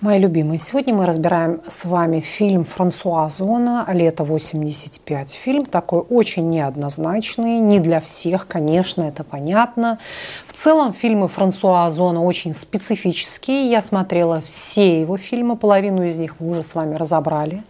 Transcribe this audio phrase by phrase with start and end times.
[0.00, 5.32] Мои любимые, сегодня мы разбираем с вами фильм Франсуа Озона «Лето 85».
[5.32, 9.98] Фильм такой очень неоднозначный, не для всех, конечно, это понятно.
[10.46, 13.70] В целом фильмы Франсуа Озона очень специфические.
[13.70, 17.62] Я смотрела все его фильмы, половину из них мы уже с вами разобрали.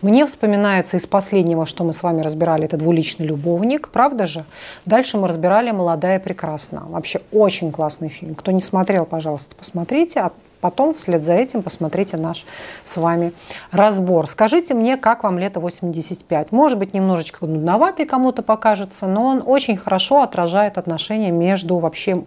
[0.00, 4.46] Мне вспоминается из последнего, что мы с вами разбирали, это «Двуличный любовник», правда же?
[4.86, 6.84] Дальше мы разбирали «Молодая прекрасна».
[6.88, 8.34] Вообще очень классный фильм.
[8.36, 10.30] Кто не смотрел, пожалуйста, посмотрите.
[10.64, 12.46] Потом вслед за этим посмотрите наш
[12.84, 13.34] с вами
[13.70, 14.26] разбор.
[14.26, 16.52] Скажите мне, как вам лето 85?
[16.52, 22.24] Может быть, немножечко нудноватый кому-то покажется, но он очень хорошо отражает отношения между вообще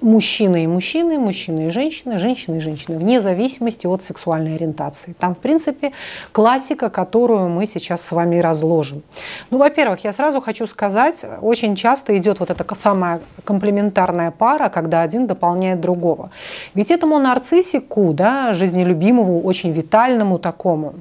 [0.00, 5.16] мужчиной и мужчиной, мужчиной и женщиной, женщиной и женщиной, вне зависимости от сексуальной ориентации.
[5.18, 5.90] Там, в принципе,
[6.30, 9.02] классика, которую мы сейчас с вами разложим.
[9.50, 15.02] Ну, во-первых, я сразу хочу сказать, очень часто идет вот эта самая комплементарная пара, когда
[15.02, 16.30] один дополняет другого.
[16.74, 20.94] Ведь этому нарциссе Ку, да, жизнелюбимому, очень витальному такому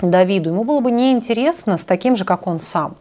[0.00, 2.96] Давиду, ему было бы неинтересно с таким же, как он сам.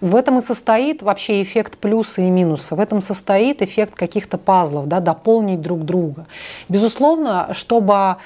[0.00, 2.74] В этом и состоит вообще эффект плюса и минуса.
[2.74, 6.26] В этом состоит эффект каких-то пазлов, да, дополнить друг друга.
[6.68, 8.16] Безусловно, чтобы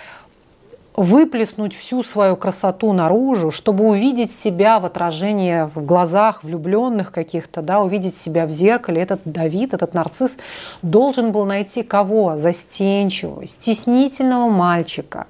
[0.98, 7.80] выплеснуть всю свою красоту наружу, чтобы увидеть себя в отражении в глазах влюбленных каких-то, да,
[7.80, 9.02] увидеть себя в зеркале.
[9.02, 10.38] Этот Давид, этот нарцисс
[10.82, 12.36] должен был найти кого?
[12.36, 15.26] Застенчивого, стеснительного мальчика,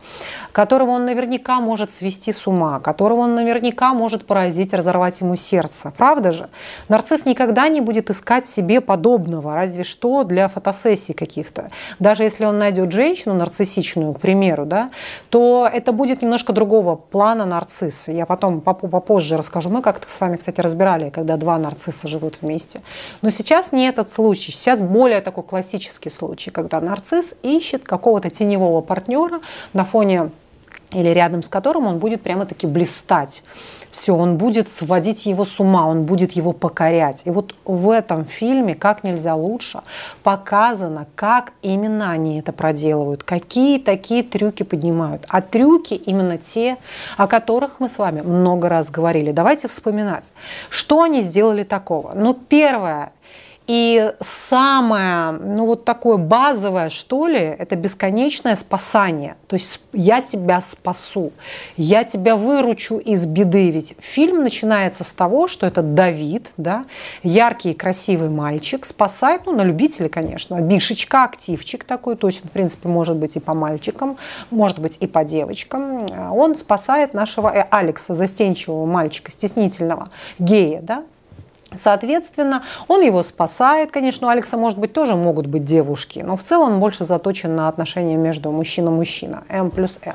[0.58, 5.92] которого он наверняка может свести с ума, которого он наверняка может поразить, разорвать ему сердце.
[5.96, 6.48] Правда же?
[6.88, 11.70] Нарцисс никогда не будет искать себе подобного, разве что для фотосессий каких-то.
[12.00, 14.90] Даже если он найдет женщину нарциссичную, к примеру, да,
[15.30, 18.10] то это будет немножко другого плана нарцисса.
[18.10, 19.70] Я потом попозже расскажу.
[19.70, 22.80] Мы как-то с вами, кстати, разбирали, когда два нарцисса живут вместе.
[23.22, 24.50] Но сейчас не этот случай.
[24.50, 29.40] Сейчас более такой классический случай, когда нарцисс ищет какого-то теневого партнера
[29.72, 30.32] на фоне
[30.92, 33.42] или рядом с которым он будет прямо-таки блистать.
[33.90, 37.22] Все, он будет сводить его с ума, он будет его покорять.
[37.24, 39.80] И вот в этом фильме как нельзя лучше
[40.22, 45.24] показано, как именно они это проделывают, какие такие трюки поднимают.
[45.28, 46.76] А трюки именно те,
[47.16, 49.32] о которых мы с вами много раз говорили.
[49.32, 50.32] Давайте вспоминать,
[50.68, 52.12] что они сделали такого.
[52.14, 53.12] Ну, первое,
[53.68, 59.36] и самое, ну вот такое базовое, что ли, это бесконечное спасание.
[59.46, 61.32] То есть я тебя спасу,
[61.76, 63.70] я тебя выручу из беды.
[63.70, 66.86] Ведь фильм начинается с того, что это Давид, да,
[67.22, 72.48] яркий и красивый мальчик, спасает, ну на любителя, конечно, бишечка, активчик такой, то есть он,
[72.48, 74.16] в принципе, может быть и по мальчикам,
[74.50, 76.06] может быть и по девочкам.
[76.32, 80.08] Он спасает нашего э, Алекса, застенчивого мальчика, стеснительного,
[80.38, 81.04] гея, да,
[81.76, 83.90] Соответственно, он его спасает.
[83.90, 87.54] Конечно, у Алекса, может быть, тоже могут быть девушки, но в целом он больше заточен
[87.54, 90.14] на отношения между мужчина-мужчина, М плюс М.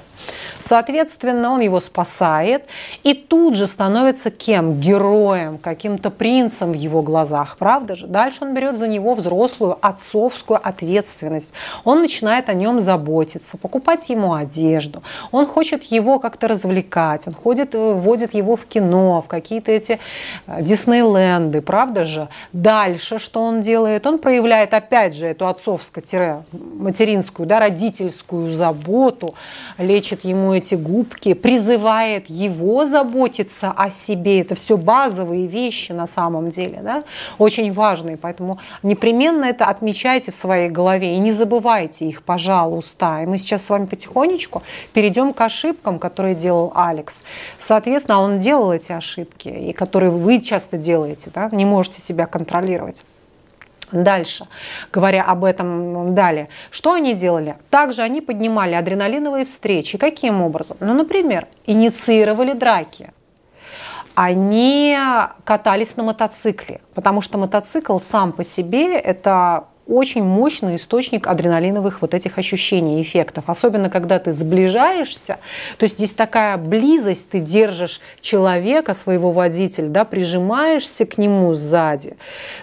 [0.60, 2.66] Соответственно, он его спасает
[3.04, 4.80] и тут же становится кем?
[4.80, 8.08] Героем, каким-то принцем в его глазах, правда же?
[8.08, 11.54] Дальше он берет за него взрослую отцовскую ответственность.
[11.84, 15.04] Он начинает о нем заботиться, покупать ему одежду.
[15.32, 20.00] Он хочет его как-то развлекать, он ходит, э, водит его в кино, в какие-то эти
[20.48, 22.28] э, Диснейленд, бренды, правда же?
[22.54, 24.06] Дальше что он делает?
[24.08, 29.36] Он проявляет опять же эту отцовско-материнскую, да, родительскую заботу,
[29.78, 34.42] лечит ему эти губки, призывает его заботиться о себе.
[34.42, 37.04] Это все базовые вещи на самом деле, да,
[37.38, 38.18] очень важные.
[38.18, 43.22] Поэтому непременно это отмечайте в своей голове и не забывайте их, пожалуйста.
[43.24, 47.24] И мы сейчас с вами потихонечку перейдем к ошибкам, которые делал Алекс.
[47.60, 53.04] Соответственно, он делал эти ошибки, и которые вы часто делаете да, не можете себя контролировать.
[53.92, 54.48] Дальше,
[54.92, 57.56] говоря об этом далее, что они делали?
[57.70, 60.00] Также они поднимали адреналиновые встречи.
[60.00, 60.78] Каким образом?
[60.80, 63.12] Ну, например, инициировали драки.
[64.16, 64.98] Они
[65.44, 72.14] катались на мотоцикле, потому что мотоцикл сам по себе это очень мощный источник адреналиновых вот
[72.14, 73.46] этих ощущений, эффектов.
[73.48, 75.40] Особенно, когда ты сближаешься,
[75.78, 82.16] то есть здесь такая близость, ты держишь человека, своего водителя, да, прижимаешься к нему сзади.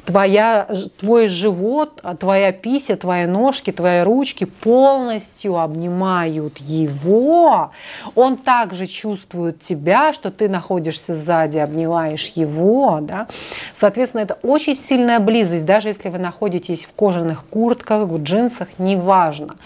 [0.06, 0.66] Твоя,
[0.98, 7.72] твой живот, твоя пися, твои ножки, твои ручки полностью обнимают его.
[8.14, 12.98] Он также чувствует тебя, что ты находишься сзади, обнимаешь его.
[13.02, 13.26] Да.
[13.74, 18.68] Соответственно, это очень сильная близость, даже если вы находитесь в коже кожаных куртках, в джинсах,
[18.78, 19.56] неважно.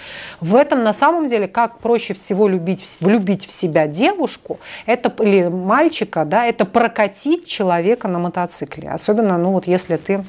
[0.41, 5.49] В этом на самом деле, как проще всего любить, влюбить в себя девушку, это или
[5.49, 8.89] мальчика, да, это прокатить человека на мотоцикле.
[8.89, 10.25] Особенно, ну вот если ты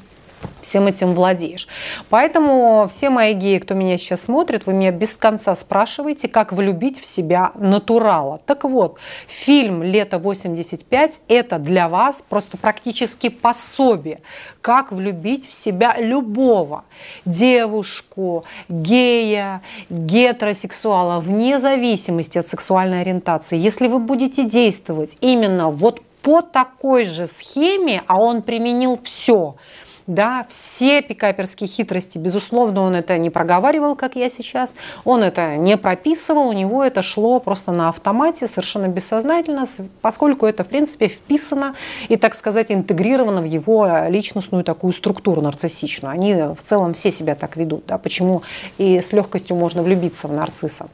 [0.66, 1.68] всем этим владеешь.
[2.10, 7.02] Поэтому все мои геи, кто меня сейчас смотрит, вы меня без конца спрашиваете, как влюбить
[7.02, 8.42] в себя натурала.
[8.46, 8.98] Так вот,
[9.28, 14.22] фильм «Лето 85»– это для вас просто практически пособие,
[14.62, 16.84] как влюбить в себя любого
[17.26, 23.58] девушку, гея, гетеросексуала, вне зависимости от сексуальной ориентации.
[23.58, 29.56] Если вы будете действовать именно вот по такой же схеме, а он применил все–
[30.07, 35.78] да, все пикаперские хитрости, безусловно, он это не проговаривал, как я сейчас, он это не
[35.78, 39.66] прописывал, у него это шло просто на автомате, совершенно бессознательно,
[40.02, 41.75] поскольку это, в принципе, вписано
[42.07, 46.12] и, так сказать, интегрировано в его личностную такую структуру нарциссичную.
[46.12, 48.44] Они в целом все себя так ведут, да, почему
[48.78, 50.88] и с легкостью можно влюбиться в нарцисса.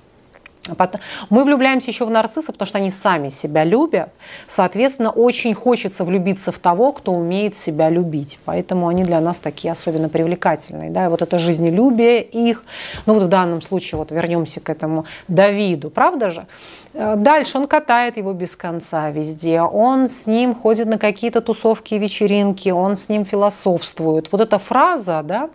[1.29, 4.09] Мы влюбляемся еще в нарцисса, потому что они сами себя любят.
[4.47, 8.37] Соответственно, очень хочется влюбиться в того, кто умеет себя любить.
[8.45, 10.91] Поэтому они для нас такие особенно привлекательные.
[10.91, 11.05] Да?
[11.05, 12.63] И вот это жизнелюбие их.
[13.07, 16.45] Ну вот в данном случае, вот вернемся к этому Давиду, правда же?
[16.93, 19.61] Э, дальше он катает его без конца везде.
[19.61, 24.31] Он с ним ходит на какие-то тусовки и вечеринки, он с ним философствует.
[24.31, 25.49] Вот эта фраза, да,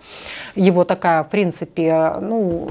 [0.56, 2.70] его такая, в принципе, ну,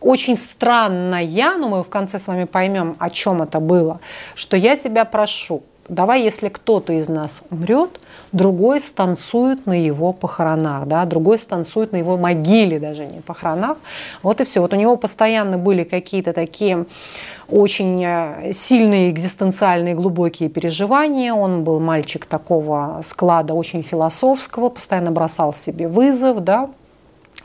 [0.00, 4.00] очень странная, но мы в конце с вами поймем, о чем это было,
[4.34, 8.00] что я тебя прошу, давай, если кто-то из нас умрет,
[8.32, 13.76] другой станцует на его похоронах, да, другой станцует на его могиле, даже не похоронах.
[14.22, 14.60] Вот и все.
[14.60, 16.86] Вот у него постоянно были какие-то такие
[17.48, 21.34] очень э, сильные экзистенциальные глубокие переживания.
[21.34, 26.70] Он был мальчик такого склада, очень философского, постоянно бросал себе вызов, да,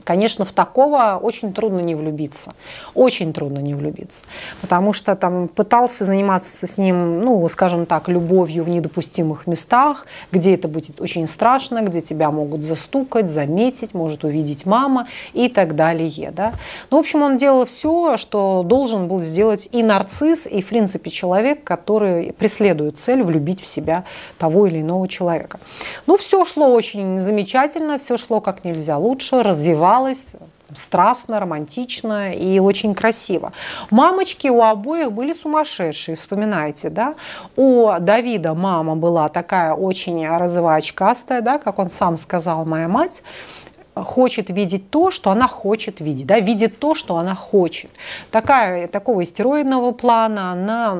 [0.05, 2.53] Конечно, в такого очень трудно не влюбиться.
[2.93, 4.23] Очень трудно не влюбиться.
[4.61, 10.53] Потому что там пытался заниматься с ним, ну, скажем так, любовью в недопустимых местах, где
[10.53, 16.31] это будет очень страшно, где тебя могут застукать, заметить, может увидеть мама и так далее.
[16.31, 16.53] Да?
[16.91, 21.09] Ну, в общем, он делал все, что должен был сделать и нарцисс, и, в принципе,
[21.09, 24.03] человек, который преследует цель влюбить в себя
[24.37, 25.59] того или иного человека.
[26.05, 30.33] Ну, все шло очень замечательно, все шло как нельзя лучше, развивалось развивалась
[30.73, 33.51] страстно, романтично и очень красиво.
[33.91, 37.15] Мамочки у обоих были сумасшедшие, вспоминайте, да?
[37.55, 43.21] У Давида мама была такая очень розовая очкастая, да, как он сам сказал, моя мать,
[43.93, 47.91] хочет видеть то, что она хочет видеть, да, видит то, что она хочет.
[48.31, 50.97] Такая, такого истероидного плана, она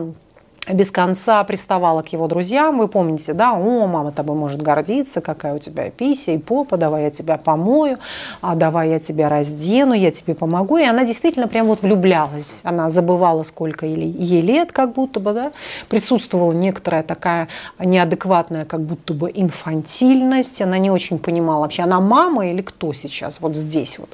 [0.68, 2.80] без конца приставала к его друзьям.
[2.80, 7.04] Вы помните, да, о, мама тобой может гордиться, какая у тебя пися и попа, давай
[7.04, 7.98] я тебя помою,
[8.42, 10.78] а давай я тебя раздену, я тебе помогу.
[10.78, 12.62] И она действительно прям вот влюблялась.
[12.64, 15.52] Она забывала, сколько ей лет, как будто бы, да.
[15.90, 17.48] Присутствовала некоторая такая
[17.80, 20.62] неадекватная, как будто бы инфантильность.
[20.62, 24.10] Она не очень понимала вообще, она мама или кто сейчас вот здесь вот.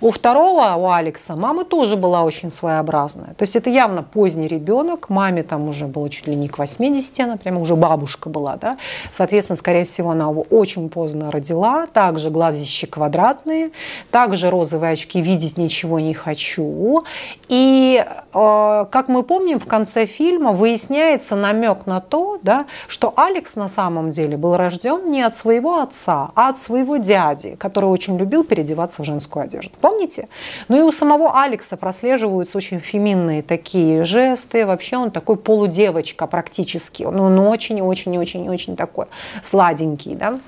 [0.00, 3.34] У второго, у Алекса, мама тоже была очень своеобразная.
[3.34, 6.58] То есть это явно поздний ребенок, маме там уже уже было чуть ли не к
[6.58, 8.76] 80, она прямо уже бабушка была, да.
[9.12, 11.86] Соответственно, скорее всего, она его очень поздно родила.
[11.86, 13.70] Также глазищи квадратные,
[14.10, 17.02] также розовые очки «видеть ничего не хочу».
[17.48, 23.56] И, э, как мы помним, в конце фильма выясняется намек на то, да, что Алекс
[23.56, 28.16] на самом деле был рожден не от своего отца, а от своего дяди, который очень
[28.16, 29.72] любил переодеваться в женскую одежду.
[29.80, 30.28] Помните?
[30.68, 34.66] Ну и у самого Алекса прослеживаются очень феминные такие жесты.
[34.66, 39.06] Вообще он такой полудевочный девочка практически, ну, он очень-очень-очень-очень такой
[39.42, 40.40] сладенький, да.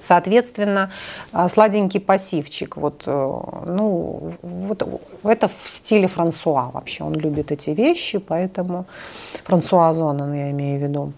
[0.00, 0.90] Соответственно,
[1.32, 2.76] а, сладенький пассивчик.
[2.76, 3.10] Вот, э,
[3.66, 4.82] ну, вот,
[5.24, 7.04] это в стиле Франсуа вообще.
[7.04, 8.86] Он любит эти вещи, поэтому
[9.44, 11.12] Франсуа Зонан я имею в виду.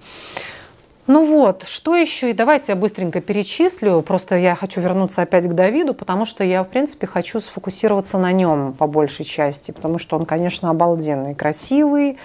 [1.08, 2.30] Ну вот, что еще?
[2.30, 4.02] И давайте я быстренько перечислю.
[4.02, 8.30] Просто я хочу вернуться опять к Давиду, потому что я, в принципе, хочу сфокусироваться на
[8.30, 12.18] нем по большей части, потому что он, конечно, обалденный, красивый,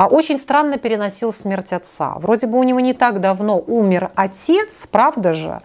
[0.00, 2.14] а очень странно переносил смерть отца.
[2.20, 5.60] Вроде бы у него не так давно умер отец, правда же,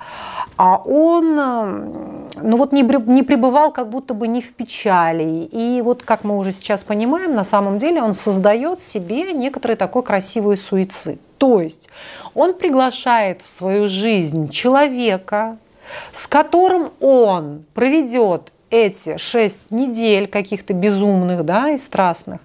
[0.57, 5.47] а он эм, ну вот не, не пребывал как будто бы не в печали.
[5.49, 10.03] И вот, как мы уже сейчас понимаем, на самом деле он создает себе некоторый такой
[10.03, 11.21] красивый суицид.
[11.37, 11.87] То есть
[12.33, 15.57] он приглашает в свою жизнь человека,
[16.11, 22.41] с которым он проведет эти шесть недель каких-то безумных да, и страстных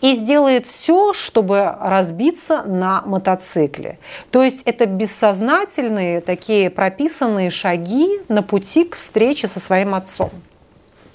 [0.00, 3.98] и сделает все, чтобы разбиться на мотоцикле.
[4.30, 10.30] То есть это бессознательные такие прописанные шаги на пути к встрече со своим отцом.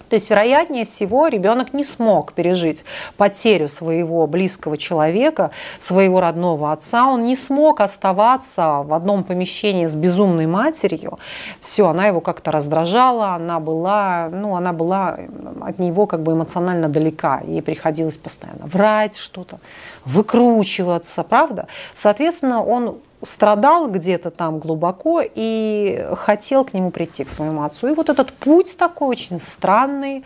[0.09, 2.83] То есть, вероятнее всего, ребенок не смог пережить
[3.17, 7.07] потерю своего близкого человека, своего родного отца.
[7.07, 11.19] Он не смог оставаться в одном помещении с безумной матерью.
[11.61, 15.17] Все, она его как-то раздражала, она была, ну, она была
[15.61, 17.41] от него как бы эмоционально далека.
[17.45, 19.59] Ей приходилось постоянно врать что-то,
[20.05, 21.67] выкручиваться, правда?
[21.95, 27.87] Соответственно, он страдал где-то там глубоко и хотел к нему прийти, к своему отцу.
[27.87, 30.23] И вот этот путь такой очень странный,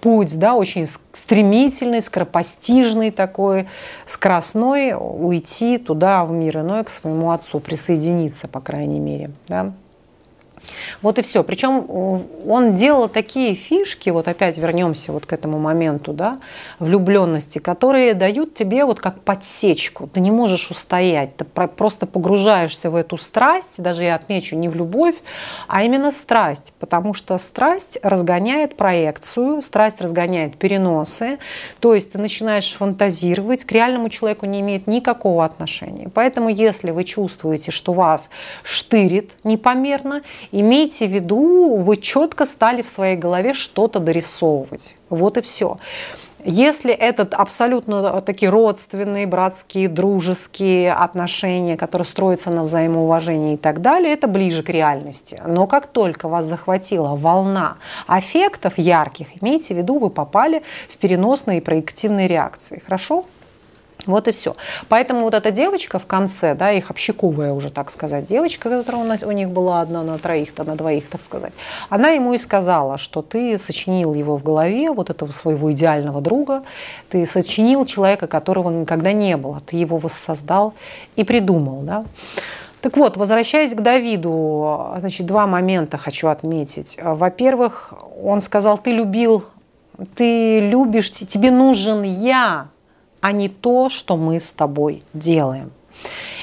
[0.00, 3.68] путь, да, очень стремительный, скоропостижный такой,
[4.06, 9.72] скоростной, уйти туда, в мир иной, к своему отцу, присоединиться, по крайней мере, да.
[11.00, 11.42] Вот и все.
[11.42, 16.38] Причем э, он делал такие фишки, вот опять вернемся вот к этому моменту, да,
[16.78, 20.06] влюбленности, которые дают тебе вот как подсечку.
[20.06, 24.76] Ты не можешь устоять, ты просто погружаешься в эту страсть, даже я отмечу не в
[24.76, 25.16] любовь,
[25.68, 31.38] а именно страсть, потому что страсть разгоняет проекцию, страсть разгоняет переносы,
[31.80, 36.10] то есть ты начинаешь фантазировать, к реальному человеку не имеет никакого отношения.
[36.12, 38.28] Поэтому если вы чувствуете, что вас
[38.62, 44.96] штырит непомерно, имейте в виду, вы четко стали в своей голове что-то дорисовывать.
[45.08, 45.78] Вот и все.
[46.44, 54.12] Если этот абсолютно такие родственные, братские, дружеские отношения, которые строятся на взаимоуважении и так далее,
[54.12, 55.40] это ближе к реальности.
[55.46, 57.76] Но как только вас захватила волна
[58.08, 62.82] аффектов ярких, имейте в виду, вы попали в переносные и проективные реакции.
[62.84, 63.24] Хорошо?
[64.06, 64.56] Вот и все.
[64.88, 69.06] Поэтому вот эта девочка в конце, да, их общаковая уже, так сказать, девочка, которая у,
[69.06, 71.52] нас, у них была одна на троих-то, на двоих, так сказать,
[71.88, 76.64] она ему и сказала, что ты сочинил его в голове, вот этого своего идеального друга,
[77.10, 80.74] ты сочинил человека, которого никогда не было, ты его воссоздал
[81.14, 82.04] и придумал, да.
[82.80, 86.98] Так вот, возвращаясь к Давиду, значит, два момента хочу отметить.
[87.00, 89.44] Во-первых, он сказал, ты любил,
[90.16, 92.66] ты любишь, тебе нужен я,
[93.22, 95.70] а не то, что мы с тобой делаем.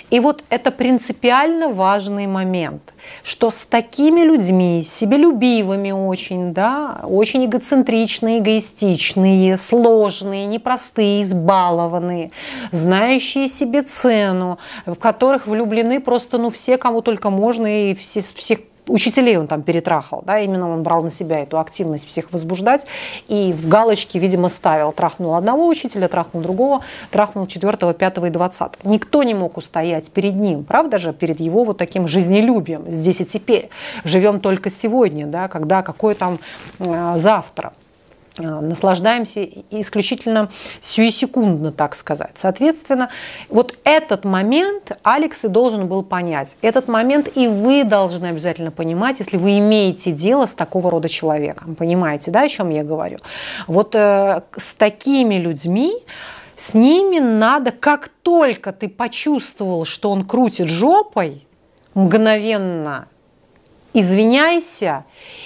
[0.09, 8.39] И вот это принципиально важный момент, что с такими людьми, себелюбивыми очень, да, очень эгоцентричные,
[8.39, 12.31] эгоистичные, сложные, непростые, избалованные,
[12.71, 14.57] знающие себе цену,
[14.87, 19.61] в которых влюблены просто ну, все, кому только можно, и все, всех учителей он там
[19.61, 22.85] перетрахал, да, именно он брал на себя эту активность всех возбуждать
[23.27, 24.91] и в галочке, видимо, ставил.
[24.91, 26.81] Трахнул одного учителя, трахнул другого,
[27.11, 28.89] трахнул четвертого, пятого и двадцатого.
[28.89, 33.25] Никто не мог устоять перед ним, правда же, перед его вот таким жизнелюбием здесь и
[33.25, 33.69] теперь.
[34.03, 36.39] Живем только сегодня, да, когда какое там
[36.79, 37.73] э, завтра.
[38.39, 42.31] Э, наслаждаемся исключительно сиюсекундно, так сказать.
[42.35, 43.09] Соответственно,
[43.49, 46.57] вот этот момент Алекс и должен был понять.
[46.61, 51.75] Этот момент и вы должны обязательно понимать, если вы имеете дело с такого рода человеком.
[51.75, 53.17] Понимаете, да, о чем я говорю?
[53.67, 55.93] Вот э, с такими людьми
[56.55, 61.47] с ними надо, как только ты почувствовал, что он крутит жопой,
[61.93, 63.07] мгновенно
[63.93, 65.05] извиняйся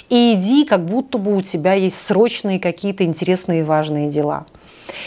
[0.09, 4.45] и иди, как будто бы у тебя есть срочные какие-то интересные и важные дела.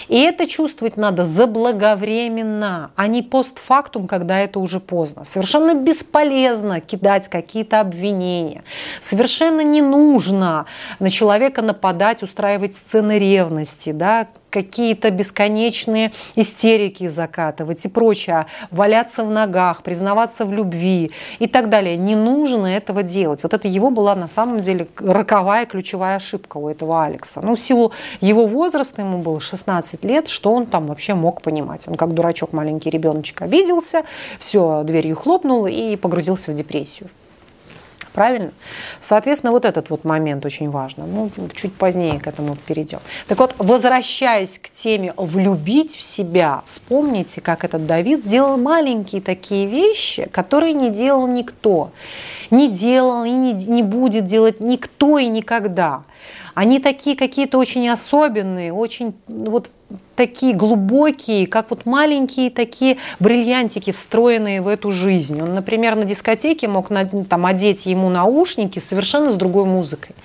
[0.09, 5.25] И это чувствовать надо заблаговременно, а не постфактум, когда это уже поздно.
[5.25, 8.64] Совершенно бесполезно кидать какие-то обвинения.
[9.00, 10.66] Совершенно не нужно
[10.99, 19.31] на человека нападать, устраивать сцены ревности, да, какие-то бесконечные истерики закатывать и прочее, валяться в
[19.31, 21.97] ногах, признаваться в любви и так далее.
[21.97, 23.43] Не нужно этого делать.
[23.43, 27.41] Вот это его была на самом деле роковая ключевая ошибка у этого Алекса.
[27.43, 31.87] Ну, в силу его возраста, ему было 16 лет, что он там вообще мог понимать?
[31.88, 34.05] Он как дурачок маленький ребеночек обиделся,
[34.38, 37.09] все, дверью хлопнул и погрузился в депрессию.
[38.17, 38.53] Правильно?
[38.99, 41.05] Соответственно, вот этот вот момент очень важно.
[41.07, 43.01] Ну, чуть позднее к этому перейдем.
[43.29, 49.67] Так вот, возвращаясь к теме влюбить в себя, вспомните, как этот Давид делал маленькие такие
[49.67, 51.91] вещи, которые не делал никто.
[52.51, 56.05] Не делал и не, не будет делать никто и никогда.
[56.55, 59.71] Они такие какие-то очень особенные, очень вот
[60.16, 65.40] такие глубокие, как вот маленькие такие бриллиантики, встроенные в эту жизнь.
[65.40, 66.88] Он, например, на дискотеке мог
[67.28, 70.16] там, одеть ему наушники совершенно с другой музыкой.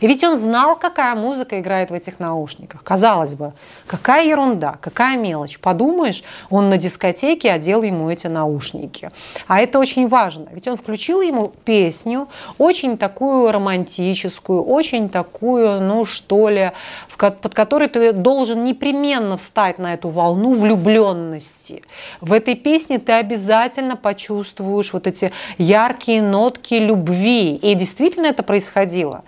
[0.00, 2.84] И ведь он знал, какая музыка играет в этих наушниках.
[2.84, 3.54] Казалось бы,
[3.86, 5.58] какая ерунда, какая мелочь.
[5.58, 9.10] Подумаешь, он на дискотеке одел ему эти наушники.
[9.48, 10.48] А это очень важно.
[10.52, 16.72] Ведь он включил ему песню, очень такую романтическую, очень такую, ну что ли,
[17.16, 21.82] под которой ты должен непременно встать на эту волну влюбленности.
[22.20, 27.56] В этой песне ты обязательно почувствуешь вот эти яркие нотки любви.
[27.56, 29.24] И действительно это происходило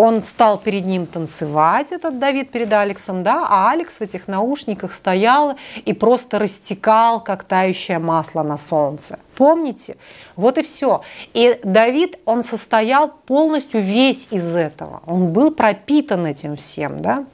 [0.00, 4.94] он стал перед ним танцевать, этот Давид перед Алексом, да, а Алекс в этих наушниках
[4.94, 9.18] стоял и просто растекал, как тающее масло на солнце.
[9.36, 9.98] Помните?
[10.36, 11.02] Вот и все.
[11.34, 15.02] И Давид, он состоял полностью весь из этого.
[15.04, 17.26] Он был пропитан этим всем, да.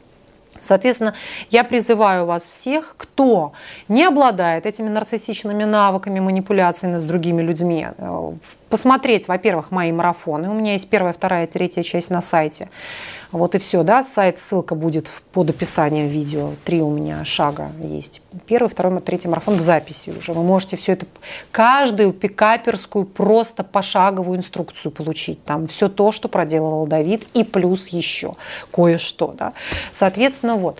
[0.67, 1.15] Соответственно,
[1.51, 3.53] я призываю вас всех, кто
[3.89, 8.33] не обладает этими нарциссичными навыками манипуляции с другими людьми, э,
[8.69, 10.51] посмотреть, во-первых, мои марафоны.
[10.51, 12.69] У меня есть первая, вторая, третья часть на сайте.
[13.37, 16.53] Вот и все, да, сайт, ссылка будет под описанием видео.
[16.65, 18.23] Три у меня шага есть.
[18.47, 20.33] Первый, второй, третий марафон в записи уже.
[20.33, 21.07] Вы можете все это,
[21.51, 25.45] каждую пикаперскую просто пошаговую инструкцию получить.
[25.45, 28.37] Там все то, что проделывал Давид, и плюс еще
[28.73, 29.53] кое-что, да.
[29.93, 30.79] Соответственно, вот.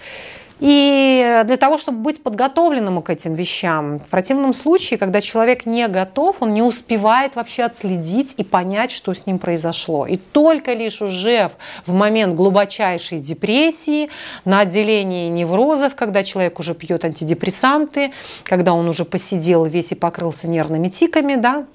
[0.59, 5.87] И для того, чтобы быть подготовленным к этим вещам, в противном случае, когда человек не
[5.87, 10.07] готов, он не успевает вообще отследить и понять, что с ним произошло.
[10.07, 11.51] И только лишь уже
[11.85, 14.09] в момент глубочайшей депрессии,
[14.47, 18.13] на отделении неврозов, когда человек уже пьет антидепрессанты,
[18.45, 21.67] когда он уже посидел весь и покрылся нервными тиками, да,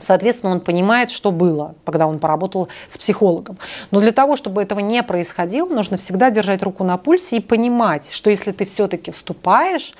[0.00, 3.58] Соответственно, он понимает, что было, когда он поработал с психологом.
[3.90, 8.10] Но для того, чтобы этого не происходило, нужно всегда держать руку на пульсе и понимать,
[8.12, 9.94] что если ты все-таки вступаешь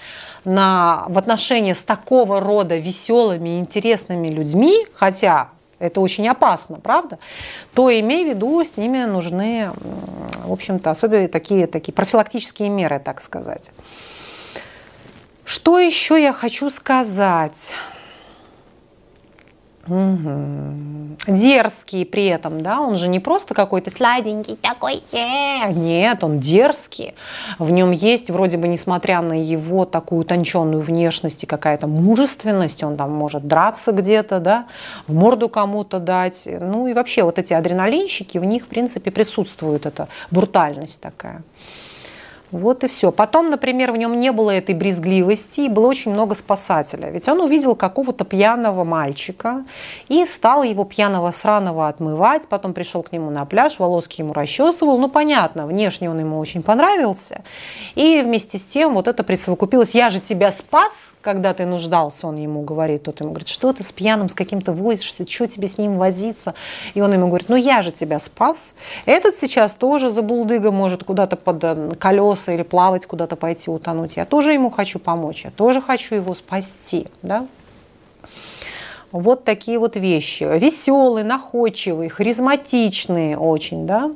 [0.44, 5.48] на, в отношения с такого рода веселыми интересными людьми, хотя
[5.78, 7.18] это очень опасно, правда?
[7.74, 9.70] То имей в виду, с ними нужны,
[10.44, 13.70] в общем-то, особенно такие, такие профилактические меры, так сказать.
[15.44, 17.72] Что еще я хочу сказать?
[19.88, 21.16] Угу.
[21.28, 27.14] Дерзкий при этом, да, он же не просто какой-то сладенький такой, э, нет, он дерзкий.
[27.58, 32.96] В нем есть, вроде бы, несмотря на его такую утонченную внешность и какая-то мужественность, он
[32.96, 34.66] там может драться где-то, да,
[35.06, 36.48] в морду кому-то дать.
[36.60, 41.42] Ну и вообще вот эти адреналинщики, в них, в принципе, присутствует эта брутальность такая.
[42.52, 43.10] Вот и все.
[43.10, 47.10] Потом, например, в нем не было этой брезгливости, и было очень много спасателя.
[47.10, 49.64] Ведь он увидел какого-то пьяного мальчика
[50.08, 52.48] и стал его пьяного сраного отмывать.
[52.48, 54.98] Потом пришел к нему на пляж, волоски ему расчесывал.
[54.98, 57.42] Ну, понятно, внешне он ему очень понравился.
[57.94, 59.90] И вместе с тем вот это присовокупилось.
[59.90, 63.04] «Я же тебя спас, когда ты нуждался», он ему говорит.
[63.04, 66.54] Тот ему говорит, что ты с пьяным, с каким-то возишься, что тебе с ним возиться?
[66.94, 68.74] И он ему говорит, ну я же тебя спас.
[69.04, 71.90] Этот сейчас тоже за булдыга может куда-то под э,
[72.36, 74.16] колеса или плавать куда-то пойти утонуть.
[74.16, 77.06] Я тоже ему хочу помочь, я тоже хочу его спасти.
[77.22, 77.46] Да?
[79.12, 80.44] Вот такие вот вещи.
[80.58, 84.10] Веселый, находчивый, харизматичный очень, да,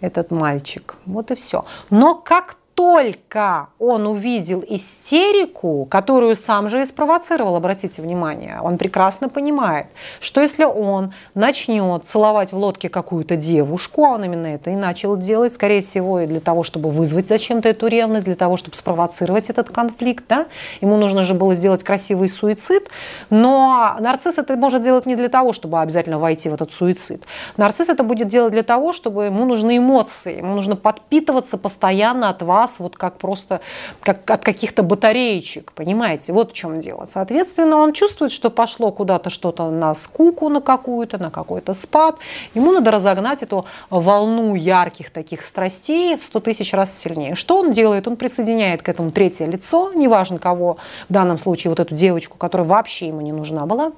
[0.00, 0.96] этот мальчик.
[1.06, 1.64] Вот и все.
[1.90, 9.28] Но как только он увидел истерику, которую сам же и спровоцировал, обратите внимание, он прекрасно
[9.28, 9.88] понимает,
[10.18, 15.18] что если он начнет целовать в лодке какую-то девушку, а он именно это и начал
[15.18, 19.50] делать, скорее всего, и для того, чтобы вызвать зачем-то эту ревность, для того, чтобы спровоцировать
[19.50, 20.46] этот конфликт, да?
[20.80, 22.88] ему нужно же было сделать красивый суицид,
[23.28, 27.24] но нарцисс это может делать не для того, чтобы обязательно войти в этот суицид.
[27.58, 32.40] Нарцисс это будет делать для того, чтобы ему нужны эмоции, ему нужно подпитываться постоянно от
[32.40, 33.60] вас, вот как просто
[34.00, 36.32] как от каких-то батареечек, понимаете?
[36.32, 37.06] Вот в чем дело.
[37.08, 42.16] Соответственно, он чувствует, что пошло куда-то что-то на скуку на какую-то, на какой-то спад.
[42.54, 47.34] Ему надо разогнать эту волну ярких таких страстей в 100 тысяч раз сильнее.
[47.34, 48.06] Что он делает?
[48.06, 50.76] Он присоединяет к этому третье лицо, неважно кого,
[51.08, 53.92] в данном случае вот эту девочку, которая вообще ему не нужна была,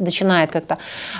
[0.00, 0.78] начинает как-то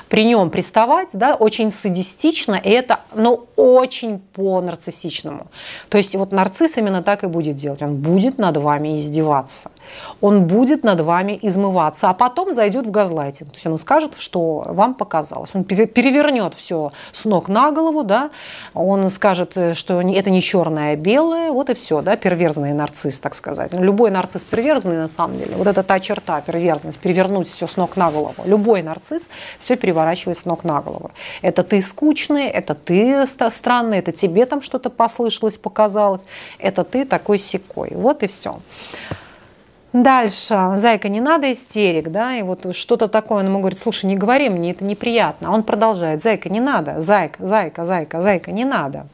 [0.08, 5.46] при нем приставать, да, очень садистично, и это, но очень по-нарциссичному.
[5.88, 7.82] То есть вот нарцисс именно так и будет делать.
[7.82, 9.70] Он будет над вами издеваться,
[10.20, 13.50] он будет над вами измываться, а потом зайдет в газлайтинг.
[13.50, 15.50] То есть он скажет, что вам показалось.
[15.54, 18.30] Он перевернет все с ног на голову, да,
[18.74, 23.34] он скажет, что это не черное, а белое, вот и все, да, перверзный нарцисс, так
[23.34, 23.72] сказать.
[23.72, 25.56] Любой нарцисс перверзный на самом деле.
[25.56, 30.36] Вот это та черта, перверзность, перевернуть все с ног на голову любой нарцисс все переворачивает
[30.36, 31.10] с ног на голову.
[31.42, 36.22] Это ты скучный, это ты странный, это тебе там что-то послышалось, показалось,
[36.58, 37.90] это ты такой секой.
[37.94, 38.60] Вот и все.
[39.92, 44.16] Дальше, зайка, не надо истерик, да, и вот что-то такое, он ему говорит, слушай, не
[44.16, 45.52] говори мне, это неприятно.
[45.52, 49.06] Он продолжает, зайка, не надо, зайка, зайка, зайка, зайка, не надо.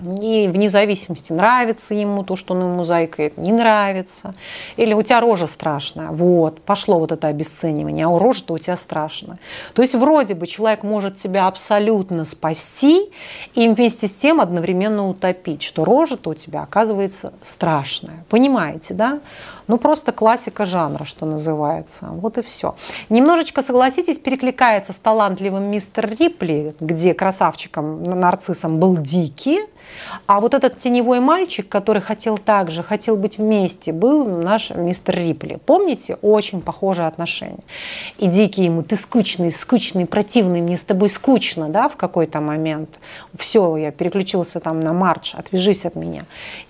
[0.00, 4.34] и вне зависимости, нравится ему то, что он ему зайкает, не нравится.
[4.76, 6.10] Или у тебя рожа страшная.
[6.10, 9.38] Вот, пошло вот это обесценивание, а у рожи-то у тебя страшная.
[9.74, 13.10] То есть вроде бы человек может тебя абсолютно спасти
[13.54, 18.24] и вместе с тем одновременно утопить, что рожа-то у тебя оказывается страшная.
[18.28, 19.20] Понимаете, да?
[19.68, 22.06] Ну, просто классика жанра, что называется.
[22.10, 22.74] Вот и все.
[23.10, 29.60] Немножечко, согласитесь, перекликается с талантливым мистер Рипли, где красавчиком, нарциссом был Дикий,
[30.26, 35.58] а вот этот теневой мальчик, который хотел также, хотел быть вместе, был наш мистер Рипли.
[35.64, 36.18] Помните?
[36.22, 37.64] Очень похожие отношения.
[38.18, 42.98] И Дикий ему, ты скучный, скучный, противный, мне с тобой скучно, да, в какой-то момент.
[43.36, 46.24] Все, я переключился там на марш, отвяжись от меня.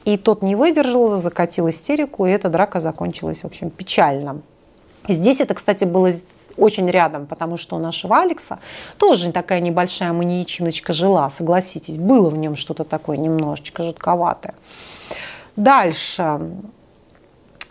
[0.05, 4.41] И тот не выдержал, закатил истерику, и эта драка закончилась, в общем, печально.
[5.09, 6.11] Здесь это, кстати, было
[6.57, 8.59] очень рядом, потому что у нашего Алекса
[8.99, 14.55] тоже такая небольшая маньячиночка жила, согласитесь, было в нем что-то такое немножечко жутковатое.
[15.57, 16.41] Дальше.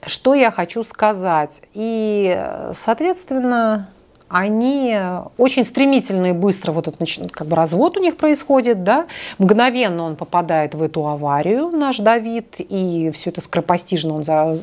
[0.05, 1.61] Что я хочу сказать?
[1.73, 3.89] И, соответственно,
[4.29, 4.97] они
[5.37, 9.05] очень стремительно и быстро, вот этот как бы развод у них происходит, да,
[9.37, 14.57] мгновенно он попадает в эту аварию, наш Давид, и все это скоропостижно он за,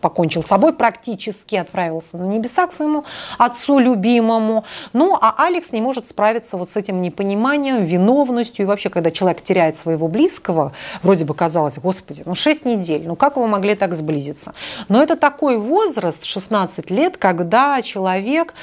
[0.00, 3.04] покончил с собой, практически отправился на небеса к своему
[3.38, 4.64] отцу любимому.
[4.92, 8.64] Ну, а Алекс не может справиться вот с этим непониманием, виновностью.
[8.64, 13.16] И вообще, когда человек теряет своего близкого, вроде бы казалось, господи, ну 6 недель, ну
[13.16, 14.54] как вы могли так сблизиться?
[14.88, 18.54] Но это такой возраст, 16 лет, когда человек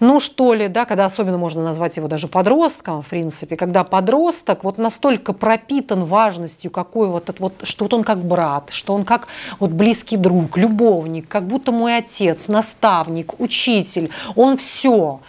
[0.00, 4.64] ну что ли, да, когда особенно можно назвать его даже подростком, в принципе, когда подросток
[4.64, 9.04] вот настолько пропитан важностью, какой вот, этот вот, что вот он как брат, что он
[9.04, 15.20] как вот близкий друг, любовник, как будто мой отец, наставник, учитель, он все.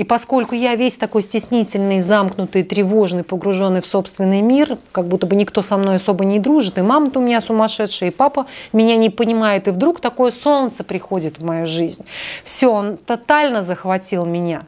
[0.00, 5.36] И поскольку я весь такой стеснительный, замкнутый, тревожный, погруженный в собственный мир, как будто бы
[5.36, 9.10] никто со мной особо не дружит, и мама-то у меня сумасшедшая, и папа меня не
[9.10, 12.06] понимает, и вдруг такое солнце приходит в мою жизнь.
[12.44, 14.62] Все, он тотально захватил меня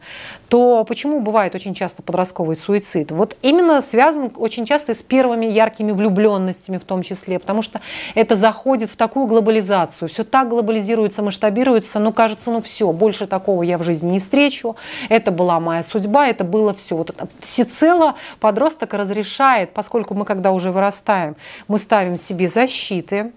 [0.52, 3.10] то почему бывает очень часто подростковый суицид?
[3.10, 7.80] Вот именно связан очень часто с первыми яркими влюбленностями в том числе, потому что
[8.14, 13.62] это заходит в такую глобализацию, все так глобализируется, масштабируется, ну кажется, ну все, больше такого
[13.62, 14.76] я в жизни не встречу,
[15.08, 16.96] это была моя судьба, это было все.
[16.96, 21.36] Вот это всецело подросток разрешает, поскольку мы когда уже вырастаем,
[21.68, 23.32] мы ставим себе защиты,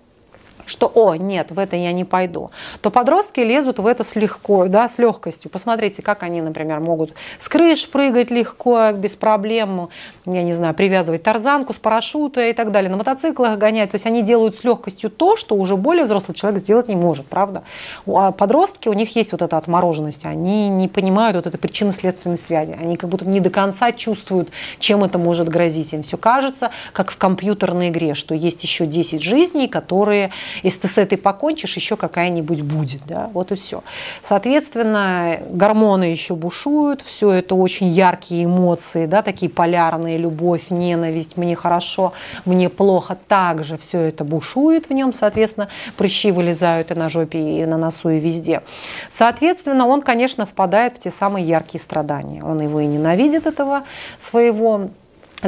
[0.66, 2.52] что «О, нет, в это я не пойду»,
[2.82, 5.52] то подростки лезут в это с легко, да, с легкостью.
[5.52, 9.90] Посмотрите, как они, например, могут с крыш прыгать легко, без проблем,
[10.26, 13.92] я не знаю, привязывать тарзанку с парашюта и так далее, на мотоциклах гонять.
[13.92, 17.26] То есть они делают с легкостью то, что уже более взрослый человек сделать не может,
[17.26, 17.64] правда?
[18.08, 22.76] А подростки, у них есть вот эта отмороженность, они не понимают вот этой причинно-следственной связи,
[22.80, 24.50] они как будто не до конца чувствуют,
[24.80, 25.94] чем это может грозить.
[25.94, 30.32] Им все кажется, как в компьютерной игре, что есть еще 10 жизней, которые
[30.64, 33.02] если ты с этой покончишь, еще какая-нибудь будет.
[33.08, 33.30] Да?
[33.34, 33.84] Вот и все.
[34.22, 41.56] Соответственно, гормоны еще бушуют, все это очень яркие эмоции, да, такие полярные, любовь, ненависть, мне
[41.56, 42.14] хорошо,
[42.46, 47.66] мне плохо, также все это бушует в нем, соответственно, прыщи вылезают и на жопе, и
[47.66, 48.62] на носу, и везде.
[49.12, 52.44] Соответственно, он, конечно, впадает в те самые яркие страдания.
[52.44, 53.84] Он его и ненавидит, этого
[54.20, 54.90] своего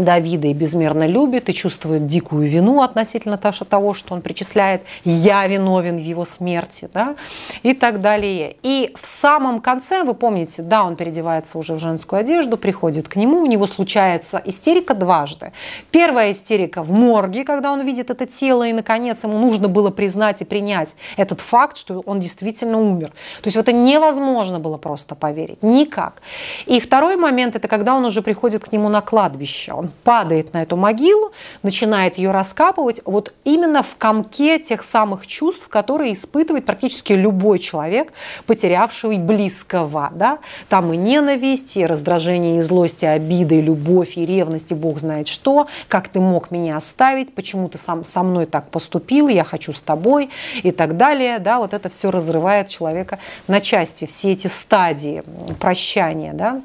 [0.01, 5.97] Давида и безмерно любит, и чувствует дикую вину относительно того, что он причисляет «я виновен
[5.97, 7.15] в его смерти», да,
[7.63, 8.55] и так далее.
[8.63, 13.15] И в самом конце, вы помните, да, он переодевается уже в женскую одежду, приходит к
[13.15, 15.51] нему, у него случается истерика дважды.
[15.91, 20.41] Первая истерика в морге, когда он видит это тело, и, наконец, ему нужно было признать
[20.41, 23.09] и принять этот факт, что он действительно умер.
[23.41, 26.21] То есть в это невозможно было просто поверить, никак.
[26.65, 30.63] И второй момент, это когда он уже приходит к нему на кладбище, он падает на
[30.63, 31.31] эту могилу,
[31.63, 38.13] начинает ее раскапывать вот именно в комке тех самых чувств, которые испытывает практически любой человек,
[38.45, 40.11] потерявший близкого.
[40.13, 40.39] Да?
[40.69, 44.99] Там и ненависть, и раздражение, и злость, и обида, и любовь, и ревность, и бог
[44.99, 49.43] знает что, как ты мог меня оставить, почему ты сам со мной так поступил, я
[49.43, 50.29] хочу с тобой
[50.63, 51.39] и так далее.
[51.39, 51.59] Да?
[51.59, 55.23] Вот это все разрывает человека на части, все эти стадии
[55.59, 56.33] прощания.
[56.33, 56.61] Да?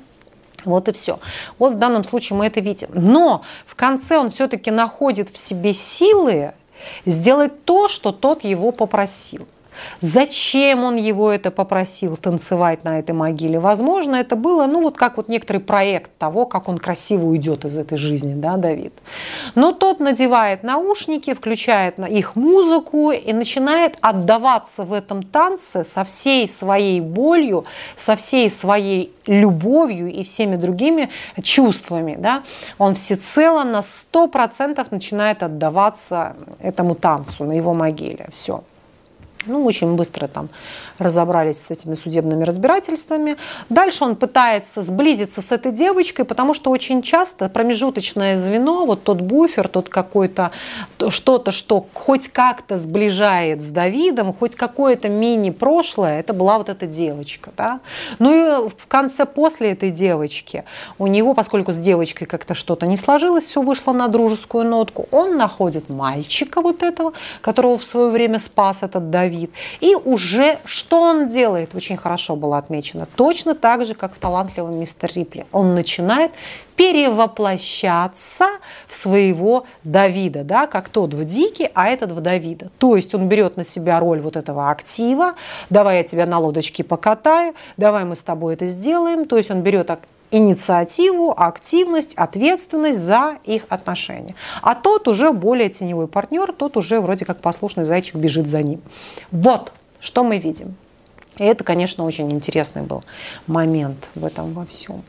[0.64, 1.18] Вот и все.
[1.58, 2.88] Вот в данном случае мы это видим.
[2.92, 6.52] Но в конце он все-таки находит в себе силы
[7.06, 9.46] сделать то, что тот его попросил.
[10.00, 13.58] Зачем он его это попросил танцевать на этой могиле?
[13.58, 17.78] Возможно, это было, ну, вот как вот некоторый проект того, как он красиво уйдет из
[17.78, 18.92] этой жизни, да, Давид.
[19.54, 26.04] Но тот надевает наушники, включает на их музыку и начинает отдаваться в этом танце со
[26.04, 27.64] всей своей болью,
[27.96, 31.10] со всей своей любовью и всеми другими
[31.42, 32.16] чувствами.
[32.18, 32.42] Да?
[32.78, 38.28] Он всецело на 100% начинает отдаваться этому танцу на его могиле.
[38.32, 38.62] Все.
[39.46, 40.48] Ну, очень быстро там
[40.98, 43.36] разобрались с этими судебными разбирательствами.
[43.68, 49.20] Дальше он пытается сблизиться с этой девочкой, потому что очень часто промежуточное звено, вот тот
[49.20, 50.52] буфер, тот какой-то
[51.08, 57.50] что-то, что хоть как-то сближает с Давидом, хоть какое-то мини-прошлое, это была вот эта девочка.
[57.56, 57.80] Да?
[58.18, 60.64] Ну и в конце, после этой девочки,
[60.98, 65.36] у него, поскольку с девочкой как-то что-то не сложилось, все вышло на дружескую нотку, он
[65.36, 69.31] находит мальчика вот этого, которого в свое время спас этот Давид,
[69.80, 71.74] и уже что он делает?
[71.74, 73.06] Очень хорошо было отмечено.
[73.16, 75.46] Точно так же, как в талантливом мистер Рипли.
[75.52, 76.32] Он начинает
[76.76, 78.46] перевоплощаться
[78.88, 82.70] в своего Давида, да, как тот в Дике, а этот в Давида.
[82.78, 85.34] То есть он берет на себя роль вот этого актива,
[85.70, 89.26] давай я тебя на лодочке покатаю, давай мы с тобой это сделаем.
[89.26, 89.90] То есть он берет
[90.32, 94.34] инициативу, активность, ответственность за их отношения.
[94.62, 98.80] А тот уже более теневой партнер, тот уже вроде как послушный зайчик бежит за ним.
[99.30, 100.74] Вот что мы видим.
[101.38, 103.04] И это, конечно, очень интересный был
[103.46, 105.02] момент в этом во всем.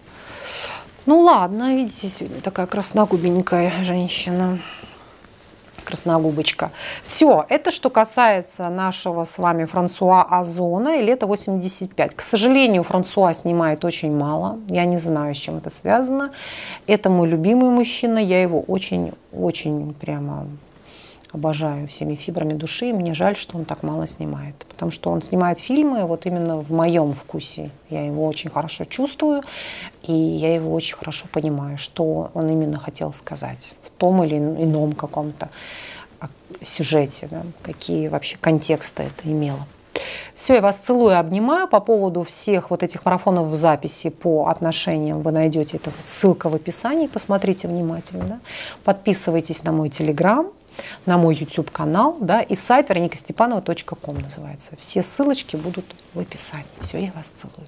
[1.05, 4.59] Ну ладно, видите, сегодня такая красногубенькая женщина.
[5.83, 6.71] Красногубочка.
[7.03, 12.15] Все, это что касается нашего с вами Франсуа Озона и лето 85.
[12.15, 14.59] К сожалению, Франсуа снимает очень мало.
[14.69, 16.31] Я не знаю, с чем это связано.
[16.87, 18.17] Это мой любимый мужчина.
[18.17, 20.47] Я его очень-очень прямо
[21.33, 25.21] обожаю всеми фибрами души, и мне жаль, что он так мало снимает, потому что он
[25.21, 27.71] снимает фильмы вот именно в моем вкусе.
[27.89, 29.43] Я его очень хорошо чувствую,
[30.03, 34.93] и я его очень хорошо понимаю, что он именно хотел сказать в том или ином
[34.93, 35.49] каком-то
[36.19, 36.29] а,
[36.61, 39.65] сюжете, да, какие вообще контексты это имело.
[40.35, 41.67] Все, я вас целую, обнимаю.
[41.67, 46.55] По поводу всех вот этих марафонов в записи по отношениям вы найдете это ссылка в
[46.55, 48.39] описании, посмотрите внимательно.
[48.83, 50.47] Подписывайтесь на мой телеграм,
[51.05, 54.75] на мой YouTube-канал, да, и сайт вероникастепанова.ком называется.
[54.79, 56.65] Все ссылочки будут в описании.
[56.81, 57.67] Все, я вас целую.